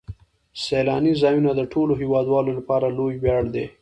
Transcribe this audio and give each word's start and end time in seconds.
سیلاني 0.63 1.13
ځایونه 1.21 1.51
د 1.55 1.61
ټولو 1.73 1.93
هیوادوالو 2.01 2.51
لپاره 2.59 2.93
لوی 2.97 3.15
ویاړ 3.21 3.43
دی. 3.55 3.65